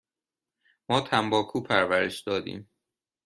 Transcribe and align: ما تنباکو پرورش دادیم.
ما 0.89 0.99
تنباکو 1.01 1.63
پرورش 1.63 2.21
دادیم. 2.21 2.69